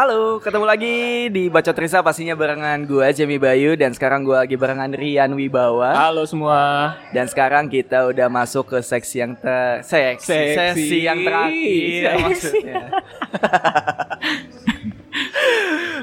[0.00, 0.96] Halo, ketemu lagi
[1.28, 5.92] di Bacot Risa pastinya barengan gue Jamie Bayu dan sekarang gue lagi barengan Rian Wibawa
[5.92, 6.96] Halo semua.
[7.12, 10.56] dan sekarang kita udah masuk ke seksi yang ter seksi, Seksi.
[10.56, 12.16] sesi yang terakhir Seksi.
[12.16, 12.80] maksudnya.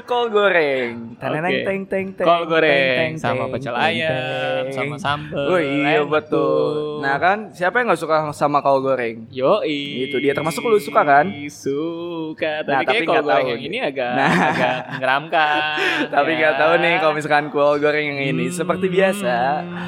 [0.08, 1.20] Kol goreng.
[1.20, 1.64] Teneneng Oke.
[1.64, 2.24] teng teng teng.
[2.24, 5.44] Kol goreng teng, teng, sama pecel ayam, sama sambal.
[5.46, 6.32] Oh iya betul.
[6.32, 7.04] tuh.
[7.04, 9.28] Nah kan siapa yang nggak suka sama kol goreng?
[9.28, 10.08] Yoi.
[10.08, 11.28] Itu dia, termasuk lu suka kan?
[11.52, 12.64] Suka.
[12.64, 14.32] Tapi, Nah, tapi kalau nggak tahu goreng yang ini agak Nah.
[14.48, 15.60] agak menyeramkan.
[16.08, 16.38] Tapi ya.
[16.38, 18.56] nggak tahu nih kalau misalkan kol goreng yang ini Hmm.
[18.56, 19.36] seperti biasa,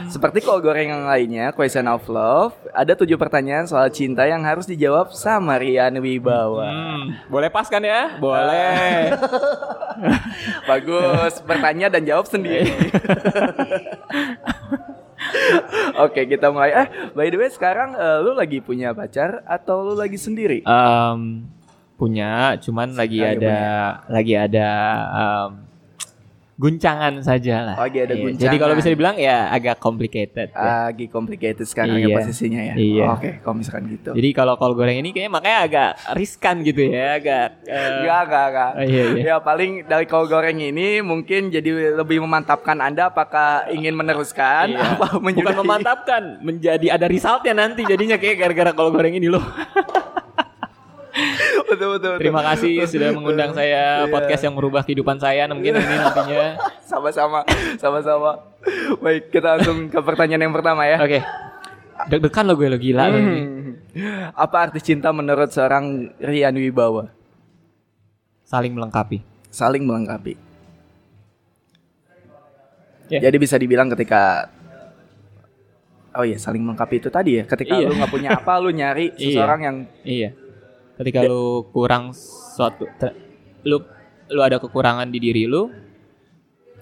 [0.06, 4.68] seperti kol goreng yang lainnya, question of love, ada tujuh pertanyaan soal cinta yang harus
[4.68, 6.68] dijawab sama Rian Wibawa.
[6.68, 8.20] Hmm, boleh pas kan ya?
[8.20, 9.16] Boleh.
[10.70, 12.70] Bagus, bertanya dan jawab sendiri.
[16.00, 16.72] Oke, kita mulai.
[16.72, 20.64] Eh, by the way, sekarang eh, lu lagi punya pacar atau lu lagi sendiri?
[20.64, 21.44] Em,
[22.00, 23.58] punya, cuman lagi Lagi ada
[24.08, 24.68] lagi ada
[25.12, 25.69] em,
[26.60, 27.76] guncangan saja lah.
[27.80, 28.42] Ada Iya, guncangan.
[28.42, 30.52] Jadi kalau bisa dibilang ya agak complicated.
[30.52, 30.60] ya.
[30.86, 32.16] Lagi complicated sekarang ya Iya.
[32.18, 32.74] posisinya ya.
[32.76, 33.06] Iya.
[33.10, 34.10] Oke, kalau misalkan gitu.
[34.12, 38.70] Jadi kalau kol goreng ini kayaknya makanya agak riskan gitu ya, agak Enggak, enggak, enggak.
[38.72, 39.22] Oh, iya, iya.
[39.24, 44.94] Ya paling dari kol goreng ini mungkin jadi lebih memantapkan Anda apakah ingin meneruskan Iya.
[44.94, 45.56] apa Bukan menyudahi.
[45.56, 49.40] memantapkan, menjadi ada resultnya nanti jadinya kayak gara-gara kol goreng ini loh.
[51.66, 52.12] betul, betul, betul.
[52.18, 54.10] Terima kasih sudah mengundang saya Iya.
[54.10, 56.58] podcast yang merubah kehidupan saya mungkin ini nantinya.
[56.90, 57.46] Sama-sama,
[57.78, 58.50] sama-sama.
[58.98, 60.98] Baik, kita langsung ke pertanyaan yang pertama ya.
[60.98, 61.22] Oke.
[62.10, 63.40] Deg-degan lo gue lo gila lo ini.
[63.40, 63.72] Hmm.
[64.34, 67.14] Apa arti cinta menurut seorang Rian Wibawa?
[68.42, 69.22] Saling melengkapi.
[69.48, 70.34] Saling melengkapi.
[73.06, 73.18] Ya.
[73.22, 74.50] Jadi bisa dibilang ketika
[76.10, 77.46] Oh iya, saling melengkapi itu tadi ya.
[77.46, 77.86] Ketika Iya.
[77.86, 79.38] lu nggak punya apa, lu nyari Iya.
[79.38, 80.30] seseorang yang Iya.
[81.00, 82.84] Ketika lu kurang suatu
[83.64, 83.80] lu
[84.30, 85.72] lu ada kekurangan di diri lu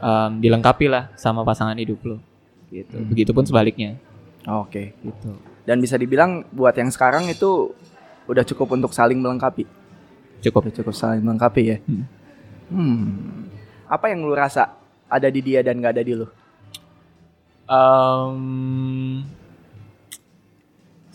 [0.03, 2.19] em, dilengkapi lah sama pasangan hidup lu.
[2.69, 2.99] Gitu.
[2.99, 3.09] Hmm.
[3.09, 3.97] Begitupun sebaliknya.
[4.45, 4.93] Oke.
[5.01, 5.31] Gitu.
[5.65, 7.73] Dan bisa dibilang buat yang sekarang itu
[8.29, 9.65] udah cukup untuk saling melengkapi.
[10.45, 10.69] Cukup.
[10.69, 11.77] Udah cukup saling melengkapi ya.
[11.87, 12.05] Hmm.
[12.69, 13.49] Hmm.
[13.89, 14.77] Apa yang lu rasa
[15.09, 16.29] ada di dia dan gak ada di lu?
[17.69, 19.25] Em,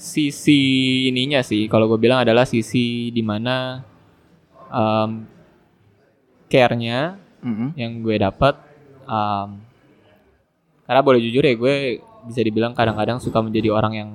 [0.03, 0.59] sisi
[1.08, 3.80] ininya sih kalau gue bilang adalah sisi di mana
[4.68, 5.24] um,
[6.46, 7.72] care-nya Mm-mm.
[7.74, 8.59] yang gue dapat
[9.03, 9.50] em,
[10.84, 11.75] karena boleh jujur ya gue
[12.24, 14.09] bisa dibilang kadang-kadang suka menjadi orang yang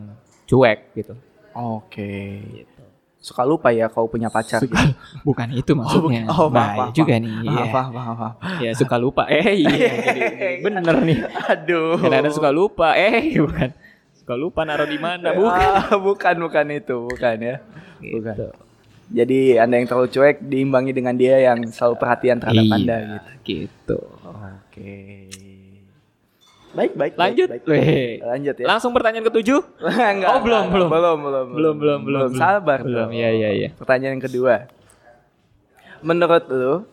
[0.45, 1.17] cuek gitu.
[1.53, 2.41] Oke.
[3.19, 4.63] Suka lupa ya kau punya pacar.
[4.63, 4.79] Suka,
[5.29, 6.25] bukan itu maksudnya.
[6.31, 7.25] oh, maaf, Bahaya maaf, juga maaf.
[7.25, 7.33] nih.
[7.35, 7.65] Maaf, Iya.
[7.69, 8.35] maaf, maaf, maaf.
[8.65, 9.29] Ya suka lupa.
[9.29, 10.21] Eh iya jadi
[10.63, 11.19] bener nih.
[11.49, 11.97] Aduh.
[11.99, 12.95] Kadang-kadang suka lupa.
[12.95, 13.73] Eh bukan.
[14.29, 15.33] Suka lupa naruh di mana?
[15.41, 15.57] Bukan.
[15.73, 17.57] Ah, bukan, bukan itu, bukan ya.
[17.97, 18.37] Bukan.
[18.37, 18.49] Gitu.
[19.09, 23.25] Jadi anda yang terlalu cuek diimbangi dengan dia yang selalu perhatian terhadap Iya, anda gitu.
[23.65, 23.99] gitu.
[24.29, 25.33] Oke.
[26.77, 26.93] Baik, baik.
[26.93, 27.49] baik, Lanjut.
[27.49, 27.63] baik.
[27.73, 28.21] Weh.
[28.21, 28.67] Lanjut ya.
[28.69, 29.61] Langsung pertanyaan ketujuh?
[30.13, 30.89] Enggak, Oh, belum, belum.
[30.93, 32.29] belum, belum, Belum, belum, belum.
[32.37, 33.09] Sabar, Belum.
[33.09, 33.11] dong.
[33.17, 33.69] Iya, iya, iya.
[33.81, 34.69] Pertanyaan yang kedua.
[36.05, 36.85] Menurut lu,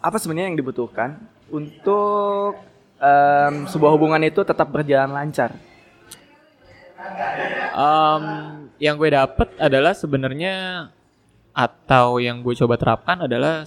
[0.00, 1.20] apa sebenarnya yang dibutuhkan
[1.52, 2.56] untuk
[2.96, 5.68] em, sebuah hubungan itu tetap berjalan lancar?
[7.70, 8.24] Em,
[8.76, 10.88] yang gue dapet adalah sebenarnya
[11.50, 13.64] atau yang gue coba terapkan adalah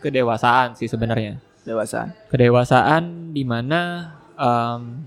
[0.00, 1.38] kedewasaan sih sebenarnya.
[1.66, 2.14] Dewasa.
[2.32, 5.04] Kedewasaan di mana em,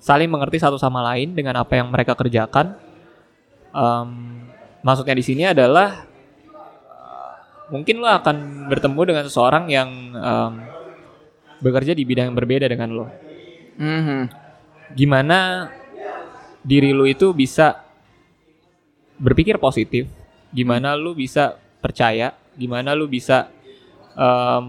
[0.00, 2.74] saling mengerti satu sama lain dengan apa yang mereka kerjakan.
[3.76, 4.08] Em,
[4.80, 6.06] maksudnya di sini adalah
[6.90, 7.34] eh,
[7.70, 10.52] mungkin lo akan bertemu dengan seseorang yang em,
[11.60, 13.06] bekerja di bidang yang berbeda dengan lo.
[13.76, 14.20] Mhm.
[14.96, 15.68] Gimana
[16.66, 17.78] diri lu itu bisa
[19.22, 20.10] berpikir positif,
[20.50, 23.46] gimana lu bisa percaya, gimana lu bisa
[24.18, 24.66] em,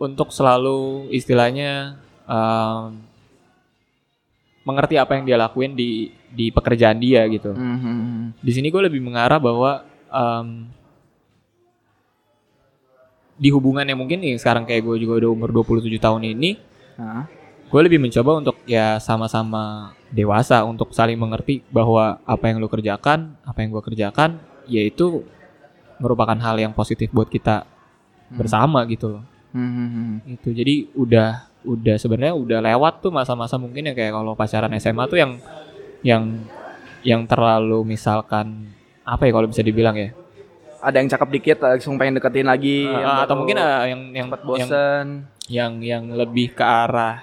[0.00, 2.96] untuk selalu istilahnya em,
[4.64, 7.52] mengerti apa yang dia lakuin di di pekerjaan dia gitu.
[7.52, 8.40] Mhm.
[8.40, 10.72] Di sini gue lebih mengarah bahwa em,
[13.36, 16.56] di hubungan yang mungkin nih sekarang kayak gue juga udah umur 27 tahun ini,
[16.92, 17.24] Nah,
[17.72, 23.32] gue lebih mencoba untuk ya sama-sama dewasa untuk saling mengerti bahwa apa yang lo kerjakan,
[23.42, 24.36] apa yang gue kerjakan,
[24.68, 25.24] yaitu
[25.96, 27.64] merupakan hal yang positif buat kita
[28.28, 29.24] bersama gitu loh.
[29.56, 30.36] Mhm.
[30.36, 31.28] Itu jadi udah
[31.62, 35.32] udah sebenarnya udah lewat tuh masa-masa mungkin yang kayak kalau pacaran SMA tuh yang
[36.02, 36.22] yang
[37.06, 38.74] yang terlalu misalkan
[39.06, 40.10] apa ya kalau bisa dibilang ya
[40.82, 42.90] Ada yang cakep dikit langsung pengen deketin lagi.
[42.90, 45.06] Ah, atau mungkin ah, yang yang cepet yang bosen.
[45.46, 47.22] yang yang lebih ke arah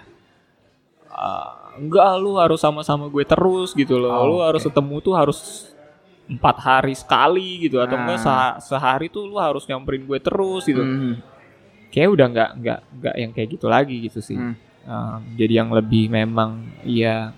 [1.12, 4.10] ah, enggak lu harus sama-sama gue terus gitu loh.
[4.12, 4.72] Oh, lu harus oke.
[4.72, 5.40] ketemu tuh harus
[6.26, 8.06] empat hari sekali gitu atau Nah.
[8.06, 11.18] enggak seha- sehari tuh lu harus nyamperin gue terus gitu Hmm.
[11.90, 14.54] kayak udah nggak nggak nggak yang kayak gitu lagi gitu sih Hmm.
[14.82, 17.34] Um, jadi yang lebih memang ya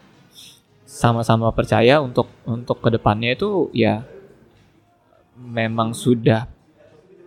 [0.84, 4.04] sama-sama percaya untuk untuk ke depannya itu ya
[5.38, 6.48] memang sudah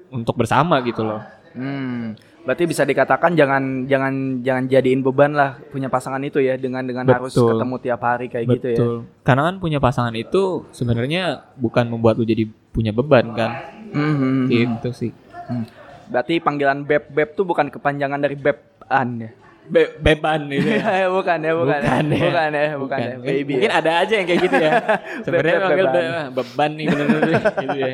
[0.08, 1.20] untuk bersama gitu loh
[1.50, 2.18] Hmm.
[2.44, 7.08] Berarti bisa dikatakan jangan jangan jangan jadiin beban lah punya pasangan itu ya dengan dengan
[7.08, 7.56] harus Betul.
[7.56, 8.76] ketemu tiap hari kayak gitu ya.
[8.76, 11.23] betul karena kan punya pasangan itu sebenarnya
[11.55, 13.50] bukan membuat lu jadi punya beban kan
[13.88, 14.44] Hmm, hmm, hmm.
[14.50, 15.12] gitu sih
[15.44, 15.64] Hmm.
[16.06, 19.31] Berarti panggilan beb beb tuh bukan kepanjangan dari beban ya.
[19.64, 21.08] Be- beban itu ya.
[21.11, 21.81] bukan ya, bukan.
[21.81, 21.97] ya.
[21.97, 22.20] Bukan ya.
[22.20, 23.14] Bukan ya, bukan ya.
[23.19, 23.52] Baby.
[23.56, 23.76] Mungkin ya.
[23.79, 24.73] ada aja yang kayak gitu ya.
[25.25, 26.05] Sebenarnya Beb- manggil beban.
[26.05, 27.88] be- beban nih bener-bener gitu ya.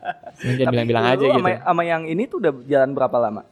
[0.58, 1.42] Jangan bilang-bilang aja gitu.
[1.60, 3.42] Sama yang ini tuh udah jalan berapa lama?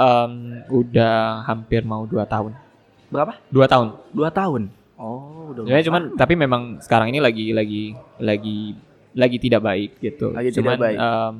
[0.00, 0.32] Em,
[0.72, 2.56] udah hampir mau dua tahun.
[3.12, 3.36] Berapa?
[3.52, 3.88] Dua tahun.
[4.16, 4.72] Dua tahun.
[4.96, 5.68] Oh, udah.
[5.68, 8.58] Ya cuman tapi memang sekarang ini lagi lagi lagi
[9.12, 10.32] lagi tidak baik gitu.
[10.32, 10.96] Lagi cuman tidak baik.
[10.96, 11.36] em,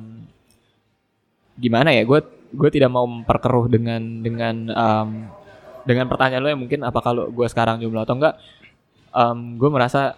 [1.57, 2.05] gimana ya?
[2.05, 2.21] Gue
[2.51, 5.09] gue tidak mau memperkeruh dengan dengan em,
[5.81, 8.37] dengan pertanyaan lo yang mungkin apa kalau gue sekarang jomblo atau enggak?
[9.59, 10.15] gue merasa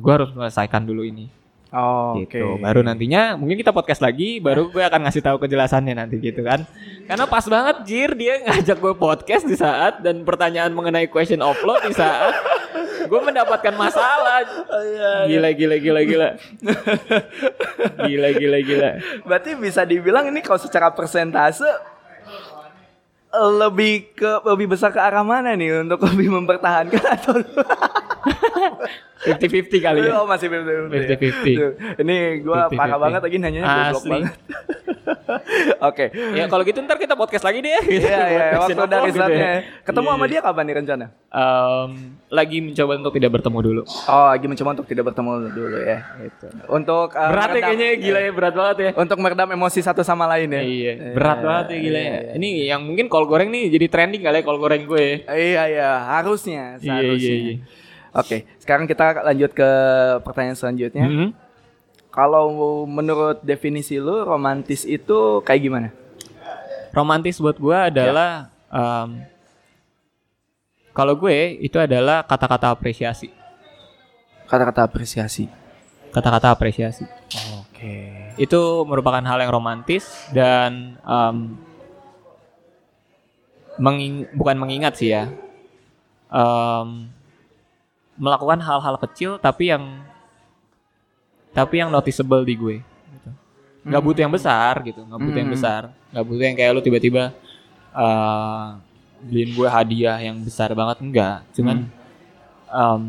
[0.00, 1.43] gue harus menyelesaikan dulu ini.
[1.74, 2.30] Oh, oke.
[2.30, 2.62] gitu.
[2.62, 6.62] Baru nantinya mungkin kita podcast lagi, baru gue akan ngasih tahu kejelasannya nanti gitu kan.
[7.10, 11.58] Karena pas banget Jir dia ngajak gue podcast di saat dan pertanyaan mengenai question of
[11.66, 12.30] law di saat
[13.10, 14.46] gue mendapatkan masalah.
[15.26, 16.28] Gila gila gila gila.
[18.06, 18.90] Gila gila gila.
[19.26, 21.66] Berarti bisa dibilang ini kalau secara persentase
[23.34, 27.42] lebih ke lebih besar ke arah mana nih untuk lebih mempertahankan atau
[29.24, 30.10] 50-50 kali ya.
[30.14, 31.16] Oh masih 50-50.
[31.16, 31.56] 50-50.
[31.56, 32.76] Tuh, Ini gua 50-50.
[32.76, 34.34] parah banget lagi nanya goblok banget.
[35.82, 36.04] Oke.
[36.32, 37.72] Ya kalau gitu ntar kita podcast lagi deh.
[37.86, 39.52] Iya iya Question waktu law gitu ya.
[39.82, 40.30] Ketemu Iya, sama iya.
[40.30, 41.06] dia kapan nih rencana?
[41.26, 41.90] Em,
[42.28, 43.82] lagi mencoba untuk tidak bertemu dulu.
[44.06, 45.98] Oh, lagi mencoba untuk tidak bertemu dulu ya.
[46.20, 46.46] Gitu.
[46.68, 48.90] Untuk uh, Berat ya kayaknya gila ya berat banget ya.
[48.94, 50.62] Untuk meredam emosi satu sama lain ya.
[50.62, 52.16] Iya, berat banget ya gila ya.
[52.34, 55.24] Ini yang mungkin kol goreng nih jadi trending kali ya kol goreng gue.
[55.24, 57.34] Iya iya harusnya Iya, seharusnya.
[57.34, 57.56] iya, iya.
[58.14, 59.70] Oke, sekarang kita lanjut ke
[60.22, 61.04] pertanyaan selanjutnya.
[61.04, 61.28] Mhm.
[62.08, 62.46] Kalau
[62.84, 65.88] menurut definisi lu romantis itu kayak gimana?
[66.90, 69.26] Romantis buat gue adalah em,
[70.90, 73.34] kalau gue itu adalah kata-kata apresiasi.
[74.46, 75.50] Kata-kata apresiasi.
[76.08, 77.02] Kata-kata apresiasi.
[77.58, 78.30] Oke.
[78.38, 81.58] Itu merupakan hal yang romantis dan em,
[83.76, 85.34] menging- bukan mengingat sih ya.
[86.30, 87.10] Em,
[88.14, 89.82] melakukan hal-hal kecil tapi yang
[91.50, 92.76] tapi yang noticeable di gue.
[93.14, 93.30] gitu.
[93.84, 95.56] Nggak butuh yang besar gitu, nggak butuh yang Hmm.
[95.60, 97.22] besar, nggak butuh yang kayak lu tiba-tiba
[97.94, 98.66] eh,
[99.22, 101.46] beliin gue hadiah yang besar banget enggak.
[101.54, 101.86] Cuman
[102.68, 103.02] em,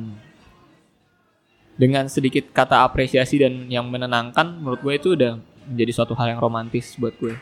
[1.76, 5.36] dengan sedikit kata apresiasi dan yang menenangkan, menurut gue itu udah
[5.66, 7.34] menjadi suatu hal yang romantis buat gue.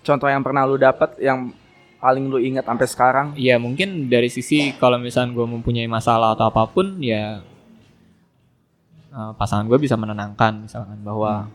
[0.00, 1.52] Contoh yang pernah lu dapat yang
[2.00, 3.26] paling lu ingat sampai sekarang?
[3.36, 7.44] Iya mungkin dari sisi kalau misalnya gue mempunyai masalah atau apa pun ya
[9.12, 11.46] eh, pasangan gue bisa menenangkan misalkan bahwa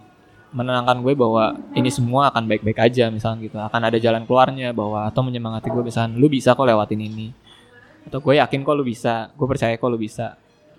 [0.55, 3.57] menenangkan gue bahwa ini semua akan baik-baik aja misalkan gitu.
[3.59, 7.33] Akan ada jalan keluarnya bahwa atau menyemangati gue misalkan lu bisa kok lewatin ini.
[8.07, 10.37] Atau gue yakin kok lu bisa gue percaya kok lu bisa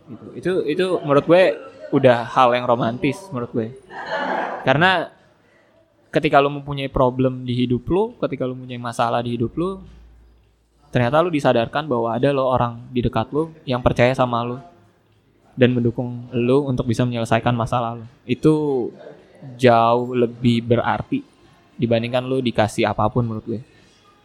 [0.08, 0.26] gitu.
[0.32, 1.42] Itu itu menurut gue
[1.94, 3.70] udah hal yang romantis menurut gue
[4.66, 5.14] karena
[6.16, 9.84] ketika lu mempunyai problem di hidup lu, ketika lu mempunyai masalah di hidup lu,
[10.88, 14.56] ternyata lu disadarkan bahwa ada lo orang di dekat lu yang percaya sama lu
[15.52, 18.04] dan mendukung lu untuk bisa menyelesaikan masalah lu.
[18.24, 18.88] Itu
[19.60, 21.20] jauh lebih berarti
[21.76, 23.60] dibandingkan lu dikasih apa pun menurut gue.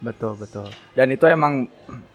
[0.00, 0.72] Betul betul.
[0.96, 1.68] Dan itu emang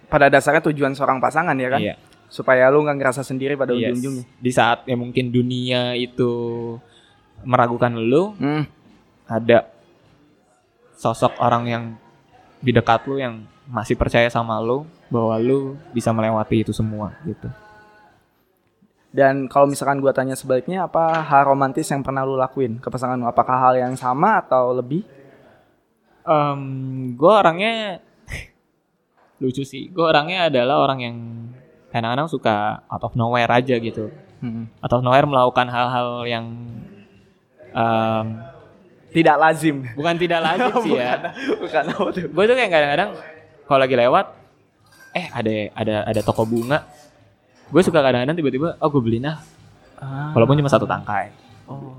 [0.10, 1.82] pada dasarnya tujuan seorang pasangan ya kan?
[1.86, 1.96] Iya.
[2.28, 3.94] Supaya lu nggak ngerasa sendiri pada Yes.
[3.94, 4.26] ujung-ujungnya.
[4.42, 6.34] Di saat ya mungkin dunia itu
[7.46, 8.66] meragukan lu, Hmm.
[9.30, 9.70] ada
[10.98, 11.84] sosok orang yang
[12.58, 17.48] di dekat lu yang masih percaya sama lu bahwa lu bisa melewati itu semua gitu.
[19.14, 23.16] Dan kalau misalkan gua tanya sebaliknya apa hal romantis yang pernah lu lakuin ke pasangan
[23.16, 23.30] lu?
[23.30, 25.06] Apakah hal yang sama atau lebih?
[26.28, 26.62] Em,
[27.16, 28.04] gue orangnya
[29.42, 29.88] lucu sih.
[29.88, 31.16] Gue orangnya adalah orang yang
[31.88, 34.12] kadang-kadang suka out of nowhere aja gitu.
[34.44, 34.68] Hmm.
[34.84, 36.46] Out of nowhere melakukan hal-hal yang
[37.72, 38.26] em,
[39.18, 39.82] Tidak lazim.
[39.98, 41.34] bukan tidak lazim sih ya.
[41.58, 42.30] Bukan tuh?
[42.30, 43.10] Gue tuh kayak kadang-kadang
[43.66, 44.26] kalau lagi lewat,
[45.18, 46.86] eh ada ada ada toko bunga.
[47.74, 49.42] Gue suka kadang-kadang tiba-tiba, oh gue beliin ah,
[49.98, 50.30] Ah.
[50.38, 51.34] walaupun cuma satu tangkai.
[51.66, 51.98] Oh.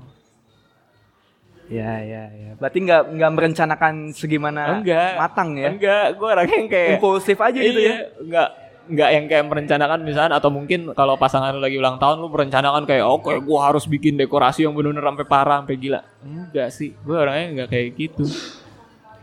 [1.69, 2.51] Ya ya ya.
[2.57, 5.19] Berarti nggak nggak merencanakan segimana Enggak.
[5.19, 5.69] matang ya?
[5.69, 7.97] Enggak, gue orangnya yang kayak Impulsif aja gitu iya, ya?
[8.17, 8.49] Enggak,
[8.89, 12.83] nggak yang kayak merencanakan misalnya atau mungkin kalau pasangan lu lagi ulang tahun lu merencanakan
[12.83, 17.23] kayak oke gua harus bikin dekorasi yang bener-bener sampai parah sampai gila enggak sih gua
[17.23, 18.25] orangnya nggak kayak gitu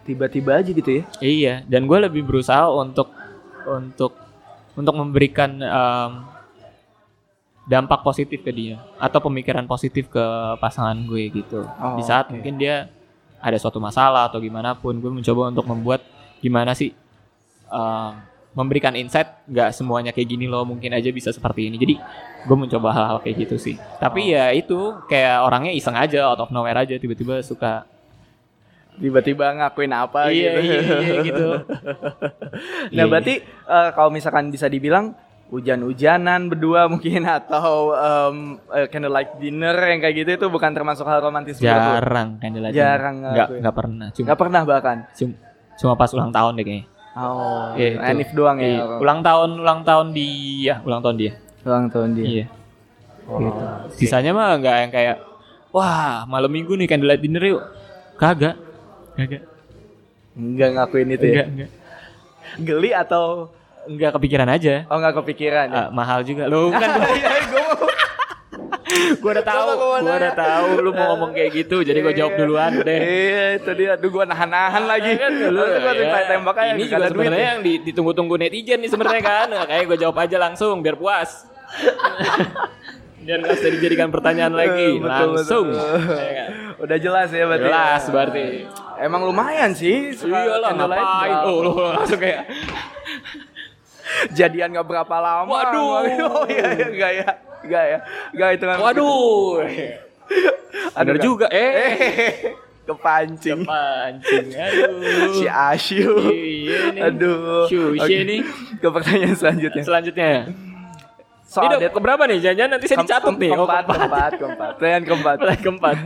[0.03, 1.03] Tiba-tiba aja gitu ya.
[1.19, 3.11] iya dan gua lebih berusaha untuk
[3.67, 4.15] untuk
[4.73, 6.11] untuk memberikan em,
[7.67, 10.23] dampak positif ke dia atau pemikiran positif ke
[10.57, 12.39] pasangan gue gitu Oh, di saat oke.
[12.39, 12.87] mungkin dia
[13.37, 16.07] ada suatu masalah atau gimana pun gue mencoba untuk membuat
[16.39, 16.95] gimana sih
[17.67, 18.13] em,
[18.57, 21.77] memberikan insight nggak semuanya kayak gini loh mungkin aja bisa seperti ini.
[21.77, 21.95] Jadi
[22.43, 23.77] gue mencoba hal-hal kayak gitu sih.
[24.01, 27.85] Tapi ya itu kayak orangnya iseng aja out of nowhere aja tiba-tiba suka
[28.97, 30.73] Tiba-tiba ngakuin apa iya, gitu.
[30.73, 31.49] iya iya gitu.
[32.97, 35.13] Nah, Iya, berarti eh, kalau misalkan bisa dibilang
[35.53, 41.21] hujan-hujanan berdua mungkin atau em, eh, candlelight dinner yang kayak gitu itu bukan termasuk hal
[41.21, 44.97] romantis jarang candlelight Jarang nggak nggak pernah cuma Nggak pernah bahkan.
[45.13, 45.35] cuma,
[45.77, 46.85] cuma pas ulang tahun deh kayaknya
[47.17, 48.05] Oh, Iya, itu.
[48.07, 48.69] Enif doang ya.
[48.69, 51.33] Iya, ulang tahun ulang tahun dia ulang tahun dia
[51.63, 52.25] Ulang tahun dia.
[52.25, 52.45] iya
[53.27, 53.61] gitu.
[53.91, 55.17] sisanya mah nggak yang kayak
[55.69, 57.63] wah malam minggu nih candlelight dinner yuk
[58.15, 58.55] kagak
[59.15, 59.43] kagak
[60.33, 61.33] Enggak ngakuin itu ya.
[61.33, 61.71] enggak enggak
[62.59, 63.51] Geli atau
[63.83, 65.77] enggak kepikiran aja oh enggak kepikiran ya?
[65.77, 66.87] Ah, mahal juga lu kan
[67.19, 67.33] Iya,
[69.17, 70.33] gua udah tahu gua udah nanya.
[70.33, 73.91] tahu lu mau ngomong kayak gitu jadi gua jawab duluan deh Iya, itu dia.
[73.95, 75.13] Aduh gua nahan-nahan lagi.
[75.15, 76.27] kan lu Harusnya gua ya.
[76.27, 77.51] tembak aja ini juga sebenarnya ya.
[77.51, 81.47] yang di- ditunggu-tunggu netizen nih sebenarnya kan Nah, kayak gue jawab aja langsung biar puas
[83.19, 86.15] biar nggak usah dijadikan pertanyaan lagi Betul, langsung betul.
[86.15, 86.49] Ya kan?
[86.79, 87.65] Udah jelas ya berarti.
[87.65, 88.45] jelas berarti
[88.97, 90.15] Emang lumayan sih.
[90.15, 91.03] iya lah candlelight.
[91.03, 92.47] ngapain oh lu langsung kayak
[94.33, 95.51] Jadian nggak berapa lama.
[95.51, 96.07] Waduh.
[96.31, 97.31] Oh iya, iya enggak ya.
[97.67, 97.99] Enggak ya.
[98.33, 98.77] Enggak itu kan.
[98.81, 99.55] waduh
[100.97, 101.95] bener Aduh, juga eh
[102.89, 103.67] kepancing.
[103.67, 106.11] pancing aduh Si Asyu.
[106.31, 107.01] Iya nih.
[107.11, 107.67] Aduh.
[107.67, 108.17] Syusye Oke.
[108.25, 108.41] nih.
[108.79, 109.83] Ke pertanyaan selanjutnya.
[109.83, 110.33] selanjutnya
[111.47, 114.71] Soal ini keberapa nih jangan nanti saya dicatat nih oh keempat, keempat, keempat.
[114.77, 115.37] Pertanyaan keempat.
[115.39, 115.97] Pertanyaan keempat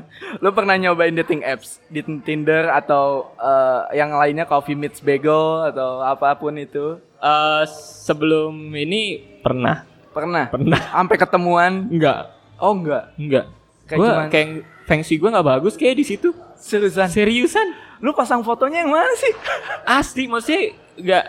[0.45, 6.05] Lu pernah nyobain dating apps di Tinder atau eh, yang lainnya Coffee Meets Bagel atau
[6.05, 7.01] apa pun itu?
[7.25, 7.65] Eh,
[8.05, 10.45] sebelum ini pernah Pernah?
[10.49, 11.73] pernah Sampai ketemuan?
[11.87, 13.15] enggak Oh enggak.
[13.15, 13.47] enggak
[13.85, 14.49] Kayak gua cuman- kayak
[14.85, 17.09] feng shui gue nggak bagus kayak di situ Seriusan?
[17.09, 19.33] seriusan Lu pasang fotonya yang mana sih?
[19.93, 21.25] asli maksudnya enggak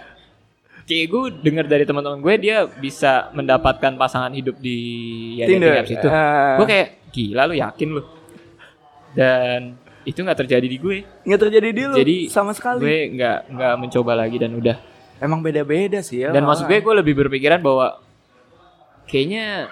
[0.83, 4.77] kayak gue dengar dari teman-teman gue dia bisa mendapatkan pasangan hidup di
[5.35, 5.77] ya, Tinder.
[5.77, 6.57] apps itu Ah.
[6.57, 8.03] gue kayak gila lu yakin lu
[9.11, 12.81] dan itu nggak terjadi di gue Nggak terjadi di lu jadi sama sekali.
[12.81, 14.77] gue nggak nggak mencoba lagi dan udah
[15.17, 16.29] Emang beda-beda sih ya.
[16.29, 18.01] dan maksud gue gue lebih berpikiran bahwa
[19.05, 19.69] kayaknya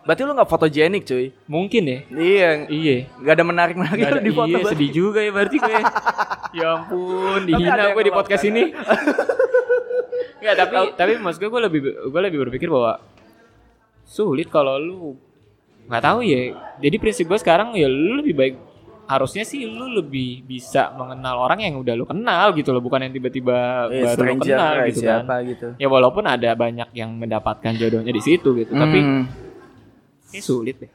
[0.00, 1.28] Berarti lu nggak fotogenik cuy.
[1.44, 4.72] mungkin ya Iya, iya nggak ada menarik-menarik Nggak ada- di foto iya, berarti.
[4.74, 5.76] sedih juga ya berarti gue.
[6.58, 8.62] ya ampun, dihina yang gue di podcast ini.
[10.40, 12.96] Enggak, tapi tapi maksud gue gue lebih gue lebih berpikir bahwa
[14.02, 15.20] sulit kalau lu
[15.84, 16.56] nggak tahu ya.
[16.80, 18.54] Jadi prinsip gue sekarang ya lu lebih baik
[19.10, 23.12] harusnya sih lu lebih bisa mengenal orang yang udah lu kenal gitu loh, bukan yang
[23.12, 25.50] tiba-tiba Eh, baru lu kenal gitu siapa kan.
[25.50, 25.66] gitu.
[25.76, 29.26] Ya walaupun ada banyak yang mendapatkan jodohnya di situ gitu, tapi Hmm,
[30.30, 30.90] ini sulit deh.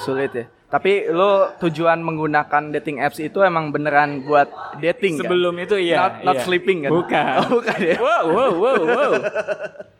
[0.00, 0.46] sulit ya.
[0.68, 4.48] Tapi lu tujuan menggunakan dating apps itu emang beneran buat
[4.80, 5.28] dating kan?
[5.28, 5.96] Sebelum itu iya.
[5.96, 6.44] not, not iya.
[6.44, 6.90] sleeping kan?
[6.92, 7.34] Bukan.
[7.40, 7.96] Oh, bukan ya.
[7.96, 9.12] Wow, wow, wow, wow.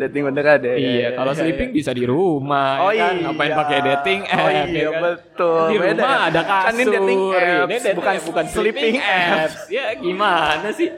[0.00, 0.74] dating beneran ya.
[0.74, 2.82] Iya, kalau sleeping bisa di rumah.
[2.82, 3.14] Oh ya kan?
[3.14, 3.26] iya.
[3.30, 4.42] Ngapain pakai dating app?
[4.42, 5.00] Oh ya iya kan?
[5.02, 5.64] betul.
[5.70, 6.28] Di Beda rumah ya.
[6.28, 6.64] ada kasur.
[6.66, 9.60] Kan ini dating apps, dating bukan bukan sleeping apps.
[9.70, 10.88] Ya gimana sih?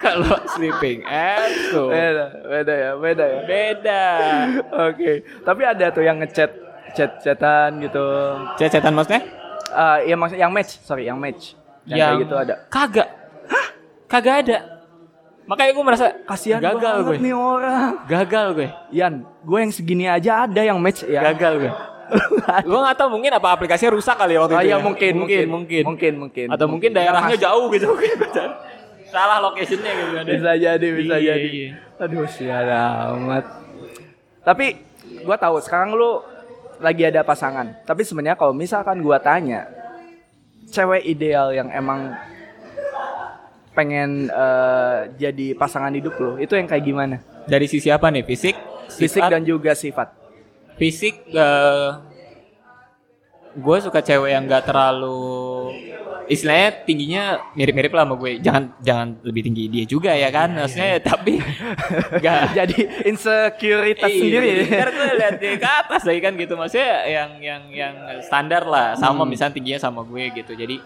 [0.00, 3.40] Kalau sleeping apps tuh Beda, beda ya, beda ya.
[3.46, 4.02] beda.
[4.90, 5.12] Oke,
[5.44, 6.50] tapi ada tuh yang ngechat
[6.96, 8.04] chat-chatan gitu.
[8.58, 9.22] Cecetan maksudnya?
[9.70, 11.54] Eh ya maksud yang match, sorry, yang match.
[11.86, 12.54] Yang, kayak gitu ada.
[12.68, 13.08] Kagak.
[14.10, 14.79] Kagak ada.
[15.50, 17.16] Makanya gue merasa Kasihan gagal banget gue.
[17.26, 17.90] nih orang.
[18.06, 18.68] Gagal gue.
[18.94, 21.26] Yan, gue yang segini aja ada yang match ya.
[21.26, 21.72] Gagal gue.
[22.70, 24.66] gue gak tahu mungkin apa aplikasinya rusak kali ya waktu Oh itu.
[24.66, 24.78] iya ya.
[24.78, 25.82] mungkin, mungkin, mungkin.
[25.84, 26.46] mungkin, mungkin.
[26.50, 27.90] Atau mungkin daerahnya jauh gitu.
[29.10, 30.24] Salah locationnya gitu kan.
[30.24, 31.48] Bisa jadi, bisa Iya, jadi.
[31.50, 31.70] iya.
[31.98, 33.44] Aduh, sial amat.
[34.40, 34.78] Tapi
[35.26, 36.22] gua tahu sekarang lu
[36.78, 37.74] lagi ada pasangan.
[37.82, 39.66] Tapi sebenarnya kalau misalkan gua tanya,
[40.66, 42.14] cewek ideal yang emang
[43.70, 47.16] pengen eh, jadi pasangan hidup lo, itu yang kayak gimana?
[47.44, 48.22] Dari sisi apa nih?
[48.22, 48.56] Fisik?
[48.90, 49.30] Fisik Sifat?
[49.30, 50.08] dan juga sifat.
[50.74, 51.28] fisik
[53.50, 55.74] gue suka cewek yang gak terlalu
[56.24, 61.02] istilahnya tingginya mirip-mirip lah sama gue jangan jangan lebih tinggi dia juga ya kan maksudnya
[61.02, 61.42] tapi
[62.24, 62.78] gak jadi
[63.10, 64.70] insecuritas sendiri.
[64.70, 68.94] Ntar gue liat dia ke atas lagi kan gitu Maksudnya yang yang yang standar lah
[68.94, 70.78] Sama misalnya tingginya sama gue gitu Jadi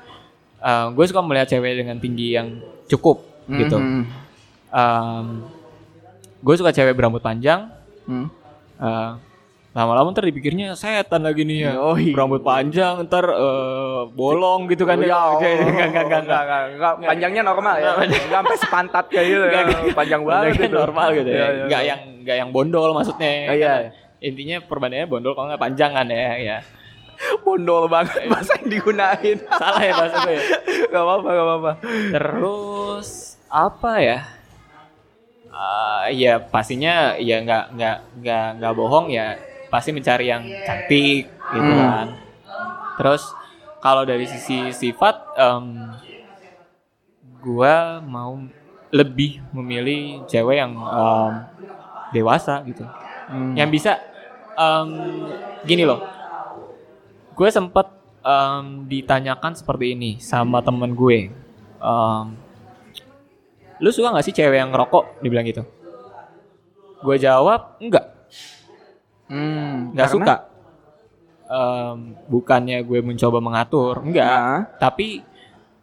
[0.64, 2.49] eh, gue suka melihat cewek dengan tinggi yang
[2.87, 4.02] cukup gitu Mhm.
[4.71, 5.26] Em,
[6.40, 7.68] gue suka cewek berambut panjang
[8.04, 8.28] Hmm.
[8.76, 9.11] eh,
[9.73, 12.11] lama-lama ntar dipikirnya setan lagi nih ya Yoi.
[12.11, 15.38] berambut panjang ntar eh, bolong gitu kan Oh, ya ya, Allah.
[15.40, 16.40] enggak, enggak, enggak, enggak.
[16.40, 16.92] enggak, enggak.
[17.06, 17.90] Panjangnya normal ya.
[17.97, 19.44] Enggak sampai sepantat kayak gitu.
[19.44, 19.61] ya.
[19.92, 20.76] Panjang banget Panjangnya itu.
[20.76, 21.78] normal gitu ya Iya, iya, iya.
[21.85, 23.75] yang nggak yang bondol maksudnya Ah, iya.
[24.18, 26.59] Intinya perbandingannya bondol kalau nggak panjangan ya ya
[27.40, 29.37] bondol banget bahasa yang digunain.
[29.52, 30.44] salah ya bahasa gue ya
[30.88, 31.73] Gak apa-apa, gak apa-apa.
[32.11, 33.09] Terus
[33.47, 34.18] apa ya?
[35.49, 39.38] Ah, ya pastinya ya nggak nggak nggak nggak bohong ya
[39.71, 41.78] pasti mencari yang cantik gitu Hmm.
[41.78, 42.06] kan.
[42.97, 43.23] Terus
[43.78, 45.94] kalau dari sisi sifat, em,
[47.38, 48.40] gua mau
[48.90, 51.33] lebih memilih cewek yang em,
[52.11, 52.83] dewasa gitu,
[53.26, 53.54] Hmm.
[53.54, 53.99] yang bisa
[54.54, 54.88] em,
[55.62, 56.02] gini loh.
[57.35, 57.87] Gue sempet
[58.21, 61.31] em, ditanyakan seperti ini sama temen gue.
[61.79, 62.25] Em,
[63.79, 65.19] lu suka gak sih cewek yang ngerokok?
[65.21, 65.62] Dibilang gitu.
[67.05, 68.07] Gue jawab enggak,
[69.29, 70.35] Hmm, nggak karena- suka.
[71.45, 74.25] Em, bukannya gue mencoba mengatur, enggak.
[74.25, 75.21] Nah, Tapi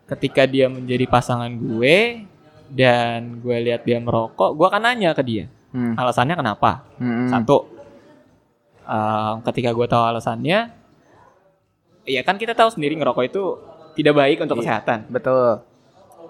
[0.09, 2.25] ketika dia menjadi pasangan gue
[2.67, 5.93] dan gue lihat dia merokok, gue akan nanya ke dia hmm.
[5.95, 6.81] alasannya kenapa.
[6.97, 7.29] Hmm.
[7.29, 7.69] Satu,
[8.81, 10.59] em, ketika gue tahu alasannya,
[12.03, 13.43] ya kan kita tahu sendiri ngerokok itu
[13.93, 14.61] tidak baik untuk Iya.
[14.79, 14.99] kesehatan.
[15.07, 15.61] Betul.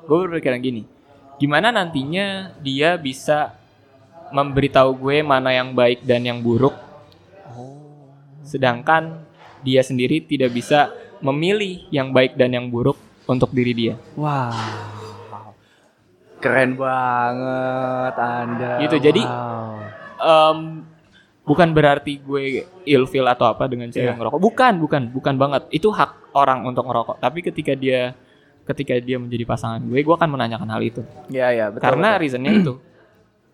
[0.03, 0.83] Gue berpikiran gini,
[1.37, 3.53] gimana nantinya dia bisa
[4.31, 6.73] memberitahu gue mana yang baik dan yang buruk,
[8.41, 9.21] sedangkan
[9.61, 10.89] dia sendiri tidak bisa
[11.21, 13.95] memilih yang baik dan yang buruk untuk diri dia.
[14.17, 14.49] Wow.
[16.41, 18.71] Keren banget Anda.
[18.81, 19.77] Gitu, jadi- Wow.
[21.51, 24.39] Bukan berarti gue ilfil atau apa dengan cewek yang ngerokok.
[24.39, 25.67] Bukan, bukan, bukan banget.
[25.67, 27.19] Itu hak orang untuk ngerokok.
[27.19, 28.15] Tapi ketika dia
[28.63, 31.03] ketika dia menjadi pasangan gue, gue akan menanyakan hal itu.
[31.27, 31.83] Ya ya betul.
[31.83, 32.21] Karena betul.
[32.23, 32.73] reasonnya itu.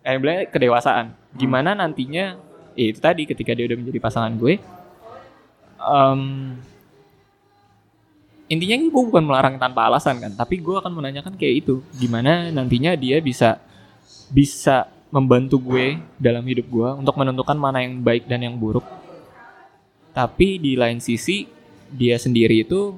[0.06, 1.06] Kayak bilang kedewasaan.
[1.34, 2.38] Gimana nantinya?
[2.77, 4.62] Ya itu tadi ketika dia udah menjadi pasangan gue.
[5.77, 6.22] em,
[8.50, 11.82] intinya gue bukan melarang tanpa alasan kan, tapi gue akan menanyakan kayak itu.
[11.98, 13.62] Gimana nantinya dia bisa
[14.30, 18.84] bisa membantu gue dalam hidup gue untuk menentukan mana yang baik dan yang buruk.
[20.12, 21.48] Tapi di lain sisi
[21.88, 22.98] dia sendiri itu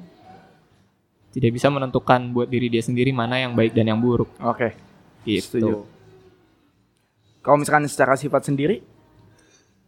[1.30, 4.30] tidak bisa menentukan buat diri dia sendiri mana yang baik dan yang buruk.
[4.42, 4.74] Oke.
[5.22, 5.60] Gitu.
[5.60, 5.86] Setuju.
[7.40, 8.82] Kalau misalkan secara sifat sendiri,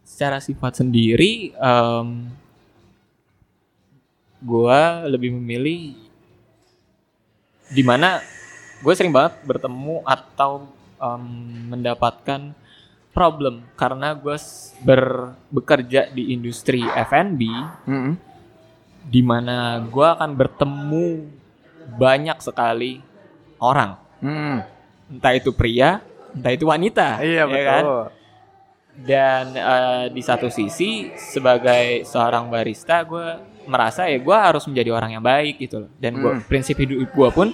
[0.03, 2.27] Secara sifat sendiri, em,
[4.43, 5.95] gua lebih memilih
[7.71, 8.19] di mana
[8.83, 10.67] gue sering banget bertemu atau
[11.03, 11.23] em,
[11.69, 12.55] mendapatkan
[13.11, 14.33] problem karena gue
[14.81, 15.03] ber,
[15.47, 17.41] bekerja di industri F&B
[17.85, 18.13] Mm-mm.
[19.05, 21.05] di mana gue akan bertemu
[21.93, 23.03] banyak sekali
[23.59, 24.63] orang Mm.
[25.11, 25.99] entah itu pria
[26.31, 27.83] entah itu wanita Iya ya kan?
[27.83, 28.03] betul.
[29.03, 33.27] dan eh, di satu sisi sebagai seorang barista gue
[33.63, 36.43] merasa ya gue harus menjadi orang yang baik gitu loh dan gua, Hmm.
[36.43, 37.51] prinsip hidup gue pun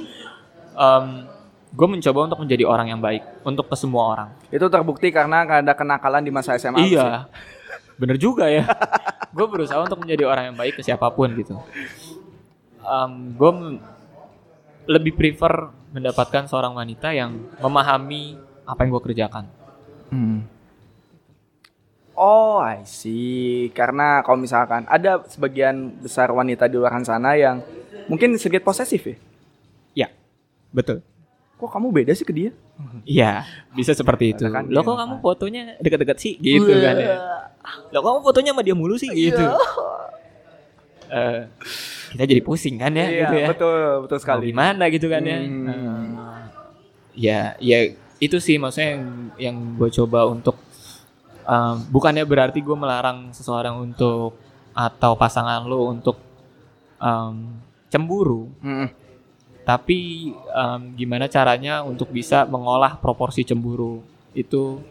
[1.69, 5.73] gue mencoba untuk menjadi orang yang baik untuk ke semua orang Itu terbukti karena ada
[5.77, 6.81] kenakalan di masa SMA.
[6.85, 7.29] iya
[7.99, 8.65] bener juga ya
[9.35, 11.59] gue berusaha untuk menjadi orang yang baik ke siapa pun gitu
[13.37, 13.51] gue
[14.89, 19.45] lebih prefer mendapatkan seorang wanita yang memahami apa yang gue kerjakan
[20.09, 20.41] Hmm.
[22.17, 23.69] Oh, I see.
[23.71, 27.61] Karena kalau misalkan ada sebagian besar wanita di luar sana yang
[28.09, 29.17] mungkin sedikit posesif ya.
[29.93, 30.07] ya
[30.73, 31.05] betul
[31.59, 32.51] Kok kamu beda sih ke dia?
[33.03, 33.43] Iya,
[33.75, 34.47] bisa seperti itu.
[34.47, 37.15] Katakan Lo kok kamu fotonya deket-deket sih, gitu kan ya.
[37.91, 39.43] Lo kamu fotonya sama dia mulu sih, gitu.
[41.09, 41.41] Eh,
[42.13, 43.47] kita jadi pusing kan ya, iya, gitu ya.
[43.49, 44.53] betul, betul Mau sekali.
[44.53, 45.37] gimana gitu kan ya.
[45.41, 45.65] Hmm.
[45.65, 46.05] Eh,
[47.17, 47.77] ya, ya
[48.21, 49.03] itu sih maksudnya yang,
[49.41, 50.61] yang gue coba untuk
[51.49, 54.37] em, bukannya berarti gue melarang seseorang untuk
[54.77, 56.21] atau pasangan lo untuk
[57.01, 57.57] em,
[57.89, 58.87] cemburu, Mm-mm.
[59.69, 64.01] Tapi em, gimana caranya untuk bisa mengolah proporsi cemburu
[64.33, 64.81] itu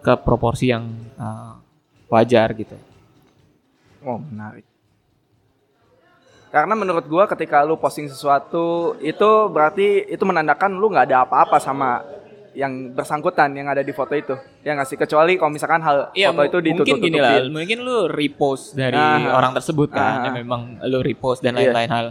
[0.00, 0.88] ke proporsi yang
[1.20, 1.52] eh,
[2.08, 2.80] wajar gitu.
[4.00, 4.64] Oh, menarik.
[6.48, 11.60] Karena menurut gua ketika lu posting sesuatu itu berarti itu menandakan lu nggak ada apa-apa
[11.60, 12.00] sama
[12.56, 14.34] yang bersangkutan yang ada di foto itu.
[14.64, 18.08] Ya nggak sih kecuali kalau misalkan hal Iya, foto itu mungkin gini lah, mungkin lu
[18.10, 20.40] repost dari Ah, orang tersebut kan, ah, yang ah.
[20.42, 21.70] memang lu repost dan Iya.
[21.70, 22.06] lain-lain hal.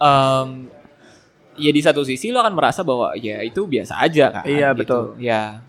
[0.00, 0.48] Em,
[1.60, 4.44] ya di satu sisi lu akan merasa bahwa ya itu biasa aja kan.
[4.48, 4.80] Iya, gitu.
[4.80, 5.04] betul.
[5.20, 5.60] Ya.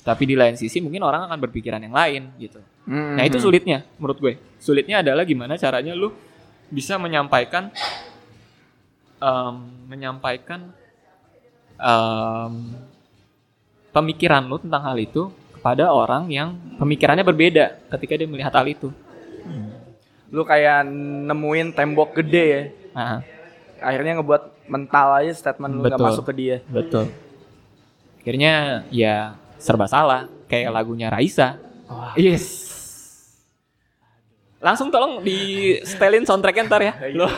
[0.00, 2.64] Tapi di lain sisi mungkin orang akan berpikiran yang lain gitu.
[2.88, 3.20] Mm-mm.
[3.20, 4.40] Nah itu sulitnya menurut gue.
[4.56, 6.08] Sulitnya adalah gimana caranya lu
[6.72, 7.68] bisa menyampaikan
[9.20, 10.72] em, menyampaikan
[11.76, 12.52] em,
[13.92, 18.88] pemikiran lu tentang hal itu kepada orang yang pemikirannya berbeda ketika dia melihat hal itu.
[20.32, 20.88] Lu kayak
[21.28, 22.62] nemuin tembok gede ya.
[22.98, 23.22] Nah,
[23.78, 26.08] Akhirnya ngebuat mental aja statement lu nggak Betul.
[26.10, 26.56] masuk ke dia.
[26.66, 27.06] betul.
[28.18, 28.54] Akhirnya
[28.90, 31.62] ya serba salah kayak lagunya Raisa.
[32.12, 32.66] Yes.
[34.58, 35.38] Langsung tolong di
[35.86, 36.92] setelin soundtracknya ntar ya.
[37.14, 37.30] Lo.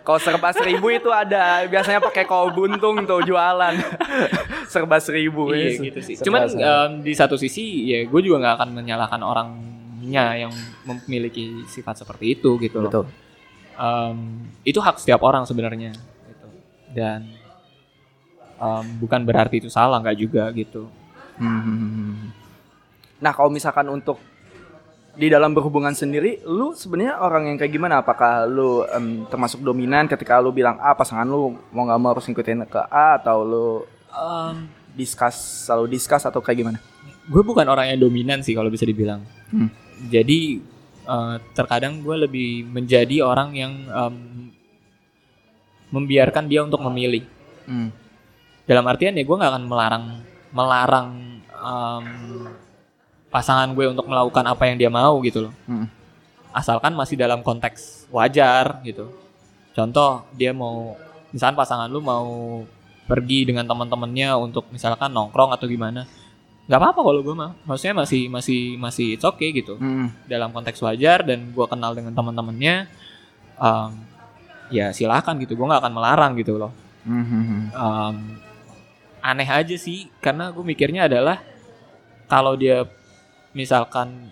[0.00, 3.74] Kalau serba seribu itu ada biasanya pakai kol buntung tuh jualan.
[4.72, 5.84] serba seribu Iya ya.
[5.88, 6.14] gitu sih.
[6.14, 10.52] Serba Cuman em, di satu sisi ya gue juga nggak akan menyalahkan orangnya yang
[10.84, 12.92] memiliki sifat seperti itu gitu loh.
[12.92, 13.04] betul.
[13.76, 15.94] Em, itu hak setiap orang sebenarnya
[16.26, 16.48] gitu.
[16.90, 17.30] Dan
[18.58, 20.88] em, bukan berarti itu salah nggak juga gitu.
[21.40, 22.32] Hmm.
[23.20, 24.20] Nah, kalau misalkan untuk
[25.16, 28.00] di dalam berhubungan sendiri, lu sebenarnya orang yang kayak gimana?
[28.00, 32.24] Apakah lu em, termasuk dominan ketika lu bilang A, pasangan lu mau nggak mau harus
[32.28, 33.68] ngikutin ke A atau lu
[34.10, 34.66] Em,
[34.98, 36.78] discuss selalu discuss atau kayak gimana?
[37.30, 39.22] gue bukan orang yang dominan sih kalau bisa dibilang.
[39.54, 39.70] Hmm.
[40.10, 40.58] Jadi
[41.06, 44.16] eh, terkadang gue lebih menjadi orang yang em,
[45.90, 47.26] membiarkan dia untuk memilih.
[47.66, 47.90] Hmm.
[48.64, 50.04] Dalam artian ya gue nggak akan melarang
[50.50, 51.08] melarang
[51.50, 52.04] em,
[53.30, 55.54] pasangan gue untuk melakukan apa yang dia mau gitu loh.
[55.66, 55.86] Hmm.
[56.50, 59.10] Asalkan masih dalam konteks wajar gitu.
[59.70, 60.98] Contoh dia mau
[61.30, 62.62] misalkan pasangan lu mau
[63.06, 66.06] pergi dengan teman-temannya untuk misalkan nongkrong atau gimana
[66.70, 70.14] nggak apa-apa kalau gue mah maksudnya masih masih masih it's okay gitu Hmm.
[70.24, 72.86] dalam konteks wajar dan gue kenal dengan teman-temannya
[73.58, 73.90] um,
[74.70, 77.62] ya silahkan gitu gue nggak akan melarang gitu loh Hmm, hmm, hmm.
[77.74, 78.16] Um,
[79.18, 81.40] aneh aja sih karena gue mikirnya adalah
[82.28, 82.84] kalau dia
[83.50, 84.30] misalkan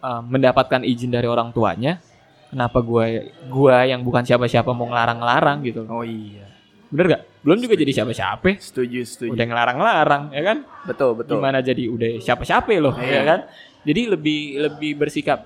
[0.00, 2.00] um, mendapatkan izin dari orang tuanya
[2.48, 6.53] kenapa gue gua yang bukan siapa-siapa mau ngelarang-ngelarang gitu Oh iya.
[6.94, 9.34] Bener gak belum juga jadi siapa-siapa Setuju, setuju.
[9.34, 11.36] udah ngelarang-larang ya kan Betul, betul.
[11.36, 13.10] gimana jadi udah siapa-siapa loh Iya.
[13.10, 13.40] ya kan
[13.82, 15.42] jadi lebih lebih bersikap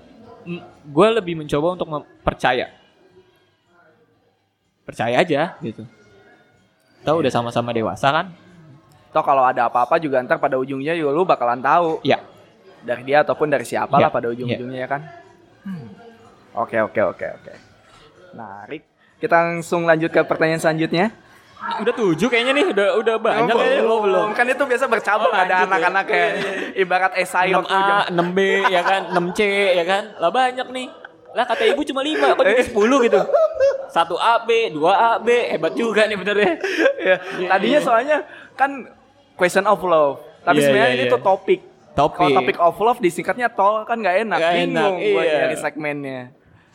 [0.85, 1.89] gue lebih mencoba untuk
[2.21, 2.69] percaya
[4.83, 5.85] percaya aja gitu
[7.01, 8.27] tahu udah sama-sama dewasa kan
[9.09, 11.97] Toh kalau ada apa-apa juga ntar pada ujungnya juga lu bakalan tahu.
[12.05, 12.21] ya
[12.79, 15.01] Dari dia ataupun dari siapa Iya, lah pada ujung-ujungnya ya kan.
[15.65, 15.89] Hmm.
[16.53, 17.53] Oke, oke, oke, oke.
[18.31, 18.85] Menarik.
[19.17, 21.09] Kita langsung lanjut ke pertanyaan selanjutnya.
[21.59, 25.27] Udah tujuh kayaknya nih udah udah banyak Oh, kayaknya oh, belum Kan itu biasa bercabang
[25.27, 25.67] Oh, ada lanjut ya.
[25.67, 26.31] anak-anak kayak
[26.75, 28.39] ibarat esai waktu jam 6A, 6B
[28.71, 29.39] ya kan, 6C
[29.75, 30.03] ya kan.
[30.17, 30.87] Lah banyak nih.
[31.29, 33.19] Lah kata ibu cuma 5, kok jadi 10 gitu.
[33.89, 34.81] 1 AB, 2
[35.13, 36.53] AB, hebat juga nih bener ya.
[36.97, 37.15] ya.
[37.51, 38.17] Tadinya soalnya
[38.55, 38.87] kan
[39.35, 40.23] question of love.
[40.41, 41.13] Tapi Iya, sebenarnya iya, ini iya.
[41.13, 41.59] tuh topik.
[41.93, 42.17] Topik.
[42.17, 44.37] Kalau topik of love disingkatnya tol kan nggak enak.
[44.39, 45.57] Nggak Bingung enak, buat iya.
[45.59, 46.21] segmennya.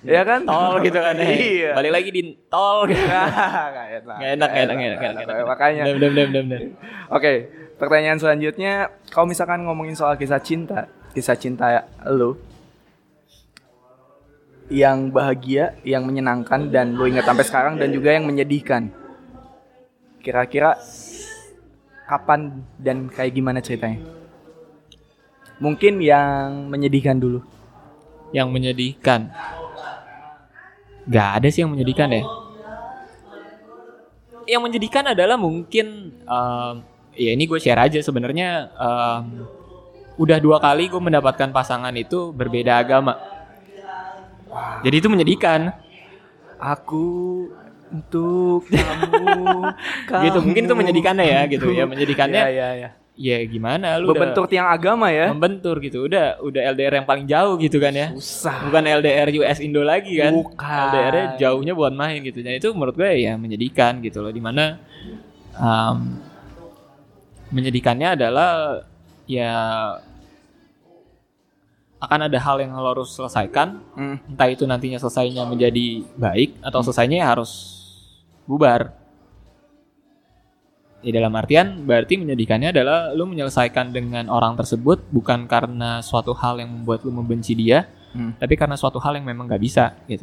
[0.05, 0.45] Ya kan?
[0.45, 1.27] Tol gitu kan ya.
[1.33, 1.71] iya.
[1.73, 3.01] Balik lagi di tol gitu.
[3.09, 4.17] Nggak enak.
[4.21, 5.37] Gak enak, gak enak, gak enak.
[5.49, 5.83] Makanya.
[5.89, 6.61] Bener, bener, bener, bener.
[7.09, 7.33] Oke,
[7.81, 12.37] pertanyaan selanjutnya, kalau misalkan ngomongin soal kisah cinta, kisah cinta lu
[14.73, 18.89] yang bahagia, yang menyenangkan dan lu ingat sampai sekarang dan juga yang menyedihkan.
[20.25, 20.81] Kira-kira
[22.09, 24.01] kapan dan kayak gimana ceritanya?
[25.61, 27.45] Mungkin yang menyedihkan dulu.
[28.33, 29.31] Yang menyedihkan.
[31.05, 32.23] Gak ada sih yang menyedihkan ya.
[34.45, 36.75] Yang menyedihkan adalah mungkin em,
[37.17, 39.49] ya ini gue share aja sebenarnya em,
[40.17, 43.21] udah dua kali gue mendapatkan pasangan itu berbeda agama.
[44.85, 45.75] Jadi itu menyedihkan.
[46.55, 47.05] Aku
[47.93, 49.71] untuk kamu,
[50.25, 52.41] Gitu mungkin itu kamu menyedihkannya ya gitu ya menyedihkannya.
[52.41, 52.91] Ya, ya, ya.
[53.15, 55.31] Ya gimana lu udah Membentur tiang agama ya.
[55.31, 56.03] membentur gitu.
[56.05, 58.11] Udah udah LDR yang paling jauh gitu kan ya.
[58.11, 58.67] Susah.
[58.67, 60.83] bukan LDR US Indo lagi kan Bukan.
[60.91, 64.83] LDR-nya jauhnya buat main gitu dan itu menurut gue ya menyedihkan gitu loh di mana
[65.55, 66.19] um,
[67.49, 68.83] menyedihkannya adalah
[69.25, 69.55] ya
[71.97, 74.19] akan ada hal yang lo harus selesaikan Hmm.
[74.27, 77.51] entah itu nantinya selesainya menjadi baik atau selesainya ya harus
[78.45, 78.93] bubar
[81.05, 86.57] ya dalam artian berarti menyedihkannya adalah lu menyelesaikan dengan orang tersebut bukan karena suatu hal
[86.59, 88.31] yang membuat lu membenci dia Hmm.
[88.39, 90.23] tapi karena suatu hal yang memang gak bisa gitu.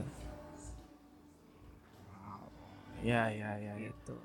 [3.03, 4.15] Ya, ya, ya, itu.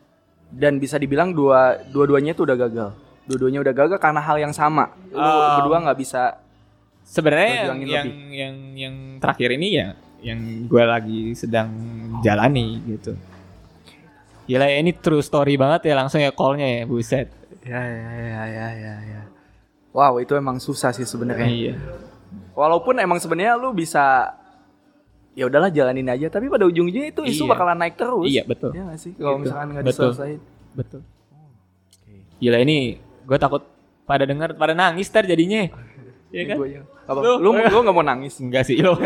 [0.53, 2.95] Dan bisa dibilang dua dua-duanya itu udah gagal.
[3.27, 4.95] Dua-duanya udah gagal karena hal yang sama.
[5.11, 6.39] Lu Um, berdua nggak bisa.
[7.03, 9.89] Sebenarnya yang yang, yang yang terakhir ini ya
[10.23, 10.39] yang
[10.71, 11.71] gue lagi sedang
[12.23, 13.19] jalani gitu.
[14.47, 17.27] Gila ya ini true story banget ya langsung ya callnya ya buset.
[17.61, 19.21] Ya, ya, ya, ya, ya, ya.
[19.91, 21.47] Wow, itu emang susah sih sebenarnya.
[21.47, 21.75] Iya.
[22.53, 24.31] Walaupun emang sebenarnya lu bisa
[25.33, 27.51] ya udahlah jalanin aja, tapi pada ujungnya itu isu Iya.
[27.51, 28.25] bakalan naik terus.
[28.25, 28.71] Iya betul.
[28.71, 29.13] Ya nggak sih?
[29.13, 29.43] Kalau Gitu.
[29.43, 30.09] misalkan nggak Betul.
[30.09, 30.41] diselesain.
[30.73, 31.01] Betul.
[32.37, 33.63] Gila ini gue takut
[34.05, 35.67] pada denger pada nangis tar jadinya.
[36.31, 36.57] Iya kan?
[36.57, 37.19] Gua yang- apa?
[37.19, 38.39] Lu- Lu lu nggak mau nangis?
[38.39, 38.95] Enggak sih lo.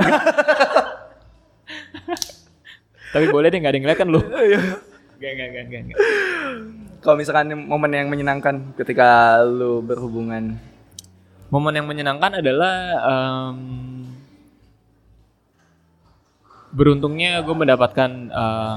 [3.11, 4.21] Tapi boleh deh nggak ada yang ngeliat kan lo.
[5.21, 5.81] Enggak enggak enggak.
[5.85, 5.99] enggak.
[7.05, 10.57] Kalau misalkan momen yang menyenangkan ketika lu berhubungan
[11.51, 13.59] Momen yang menyenangkan adalah em,
[16.71, 18.77] beruntungnya gue mendapatkan eh,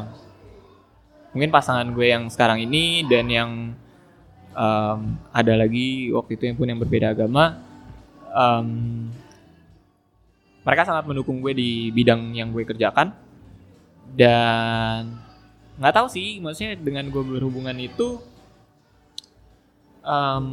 [1.38, 3.52] mungkin pasangan gue yang sekarang ini dan yang
[4.58, 7.62] em, ada lagi waktu itu yang pun yang berbeda agama.
[8.34, 8.68] em,
[10.66, 13.14] mereka sangat mendukung gue di bidang yang gue kerjakan
[14.18, 15.14] dan
[15.74, 18.22] nggak tahu sih maksudnya dengan gue berhubungan itu
[20.02, 20.46] em,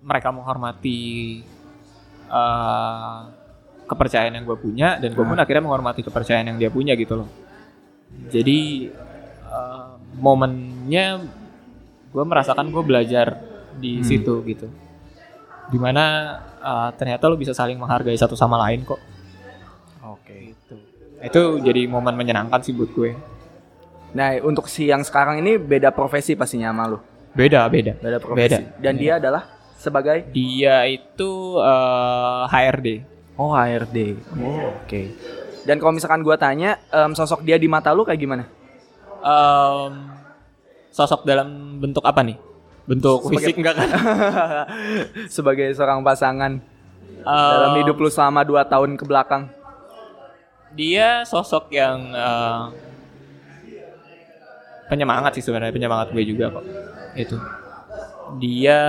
[0.00, 1.00] mereka menghormati
[2.28, 3.20] eh,
[3.86, 7.28] kepercayaan yang gue punya dan gue pun akhirnya menghormati kepercayaan yang dia punya gitu loh.
[8.28, 8.88] Jadi
[9.42, 11.06] eh, momennya
[12.12, 13.36] gue merasakan gue belajar
[13.72, 14.04] di Hmm.
[14.04, 14.66] situ gitu.
[15.68, 16.04] Di mana
[16.56, 19.00] eh, ternyata lo bisa saling menghargai satu sama lain kok.
[20.02, 20.54] Oke.
[20.54, 20.76] itu
[21.22, 23.14] itu jadi momen menyenangkan sih buat gue
[24.12, 26.98] Nah, untuk si yang sekarang ini beda profesi pastinya sama lu.
[27.32, 28.60] beda beda Beda profesi.
[28.60, 28.76] Beda.
[28.76, 32.88] Dan dia adalah sebagai dia itu eh, HRD
[33.34, 33.98] oh HRD.
[34.36, 35.00] Oh, oke.
[35.62, 38.44] Dan kalau misalkan gua tanya, em, sosok dia di mata lu kayak gimana?
[39.18, 39.92] Em,
[40.90, 41.48] sosok dalam
[41.78, 42.36] bentuk apa nih?
[42.84, 43.88] Bentuk Sebagai- fisik enggak kan?
[45.36, 46.60] sebagai seorang pasangan
[47.22, 49.46] Em, dalam hidup lu selama 2 tahun ke belakang.
[50.74, 52.62] Dia sosok yang eh,
[54.92, 56.64] penyemangat sih sebenarnya, penyemangat gue juga kok.
[57.16, 57.36] Itu.
[58.36, 58.80] Dia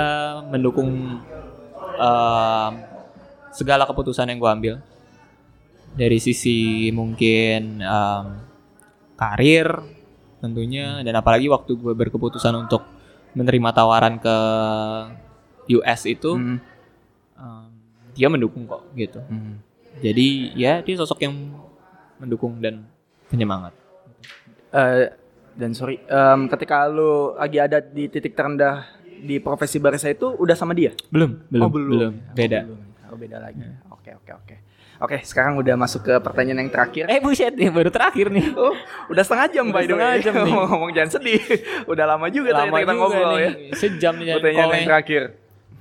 [0.44, 1.24] mendukung
[1.96, 2.72] em,
[3.56, 4.76] segala keputusan yang gue ambil.
[5.96, 8.26] Dari sisi mungkin em,
[9.16, 9.80] karir
[10.44, 12.84] tentunya dan apalagi waktu gue berkeputusan untuk
[13.32, 14.38] menerima tawaran ke
[15.80, 16.60] US itu Hmm.
[17.39, 17.72] em,
[18.12, 19.24] dia mendukung kok gitu.
[19.24, 19.63] Hmm.
[20.04, 21.36] Jadi ya dia sosok yang
[22.20, 22.84] mendukung dan
[23.30, 23.72] penyemangat.
[24.74, 25.22] Eh,
[25.54, 30.54] dan sorry, em, ketika lu lagi ada di titik terendah di profesi barista itu udah
[30.54, 30.92] sama dia?
[31.08, 32.13] Belum, Oh, belum.
[32.32, 32.62] Beda.
[32.62, 32.80] Oh, belum.
[33.08, 33.62] Oh, beda lagi.
[33.89, 34.56] Oke, oke, oke.
[35.00, 37.06] Oke, sekarang udah masuk ke pertanyaan yang terakhir.
[37.06, 38.52] Eh buset nih baru terakhir nih.
[38.54, 38.72] Oh,
[39.08, 40.00] udah setengah jam Udah by the way.
[40.00, 40.54] setengah jam nih.
[40.56, 41.42] Ngomong jangan sedih.
[41.92, 43.39] Udah lama juga tadi Lama kita juga ngobrol nih.
[43.39, 43.50] ya.
[43.76, 45.24] Sejam nih Pertanyaan yang terakhir.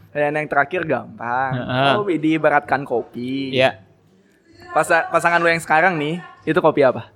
[0.04, 1.52] Pertanyaan yang terakhir gampang.
[1.54, 1.92] Heeh.
[1.94, 3.52] Oh, diibaratkan kopi.
[3.52, 3.70] Ya,
[4.70, 7.12] Pasa- pasangan lu yang sekarang nih, itu kopi apa?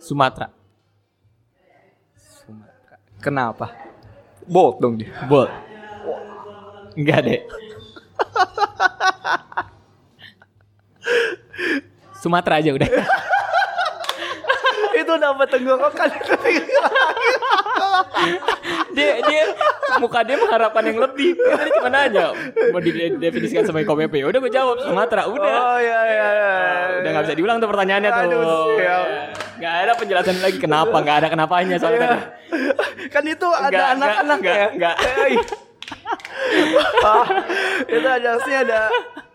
[0.00, 0.48] Sumatera.
[2.16, 2.96] Sumatera.
[3.20, 3.68] Kenapa?
[4.48, 5.12] Bold dong dia.
[5.28, 5.52] Bold.
[6.96, 7.40] Enggak deh.
[12.16, 12.88] Sumatera aja udah.
[15.00, 16.08] itu dapat tenggorokan.
[18.96, 19.42] dia dia
[20.00, 21.36] muka dia mengharapkan yang lebih.
[21.36, 22.32] Dia tadi cuma nanya
[22.72, 23.88] mau didefinisikan sebagai?
[24.16, 25.28] Ya Udah gue jawab Sumatera.
[25.28, 25.76] Udah.
[25.76, 26.52] oh iya iya iya.
[27.04, 28.24] Udah nggak bisa diulang tuh pertanyaannya tuh.
[28.24, 29.39] Aduh, siap.
[29.60, 32.08] Nggak ada penjelasan lagi kenapa, nggak ada kenapanya soalnya Iya.
[32.08, 32.24] tadi.
[33.12, 34.66] kan itu ada anak-anak ya.
[34.72, 34.94] enggak.
[34.96, 35.36] Eh,
[37.04, 37.26] ah,
[37.84, 38.80] itu ada harusnya ada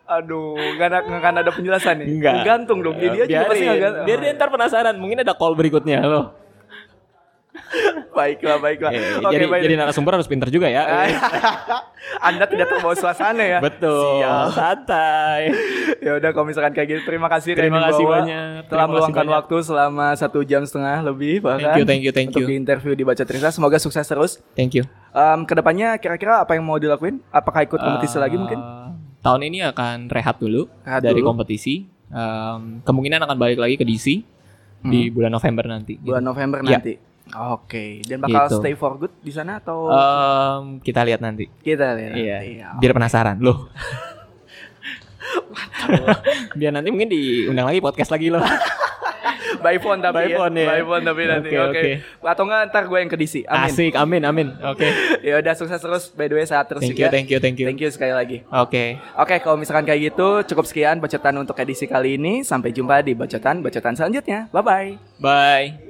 [0.05, 2.45] aduh nggak ada akan ada penjelasan nih Enggak.
[2.45, 4.95] gantung dong dia, dia juga pasti nggak gantung biar dia ntar penasaran.
[4.97, 6.44] Mungkin ada call berikutnya loh.
[8.11, 10.83] Baiklah baiklah Eh, oke jadi baik jadi narasumber harus pinter juga ya.
[12.21, 14.21] anda tidak terbawa suasana ya Betul.
[14.21, 14.47] Siap.
[14.51, 15.41] Santai.
[16.05, 18.59] ya udah kalau misalkan kayak gitu terima kasih Terima Randy kasih Bawa banyak.
[18.67, 22.41] telah meluangkan waktu selama satu jam setengah lebih bahkan Thank you, thank you, thank untuk
[22.43, 22.55] you.
[22.55, 24.83] interview di Baca Trisa semoga sukses terus Thank you.
[25.11, 28.59] Em, ke depannya kira-kira apa yang mau dilakuin apakah ikut kompetisi Eh, lagi mungkin
[29.17, 31.33] Tahun ini akan rehat dulu Rehat dari dulu.
[31.33, 31.89] kompetisi.
[32.07, 34.21] Em, kemungkinan akan balik lagi ke DC
[34.83, 35.97] di bulan November nanti.
[35.97, 36.05] gitu.
[36.05, 36.77] bulan November Iya.
[36.77, 36.93] nanti
[37.27, 38.55] Oke, dan bakal Gitu.
[38.59, 41.47] stay for good di sana atau Em, kita lihat nanti.
[41.59, 42.11] kita lihat?
[42.13, 42.37] Iya.
[42.37, 42.51] nanti.
[42.59, 42.67] Ya.
[42.77, 43.65] Biar penasaran loh.
[46.55, 48.41] Biar nanti mungkin diundang lagi podcast lagi loh.
[49.55, 50.35] By phone tapi By ya.
[50.37, 50.65] phone ya.
[50.69, 51.47] By phone tapi nanti.
[51.49, 51.79] Oke, Oke.
[51.81, 51.91] oke.
[52.23, 53.33] Atau enggak ntar gue yang ke DC.
[53.43, 53.65] Amin.
[53.65, 54.47] Asik, amin, amin.
[54.63, 54.85] Oke.
[55.25, 56.07] Ya udah sukses terus.
[56.11, 57.01] By the way sehat terus Thank juga.
[57.01, 57.65] you, thank you, thank you.
[57.65, 58.37] Thank you sekali lagi.
[58.47, 58.95] Oke.
[59.17, 62.39] Oke, kalau misalkan kayak gitu cukup sekian bacotan untuk edisi kali ini.
[62.41, 64.47] Sampai jumpa di bacotan bacotan selanjutnya.
[64.51, 64.89] Bye bye.
[65.17, 65.84] Bye.